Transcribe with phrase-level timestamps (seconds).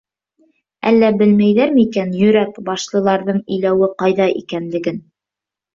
[0.91, 5.03] Әллә белмәйҙәр микән Йөрәк башлыларҙың иләүе ҡайҙа икәнлеген?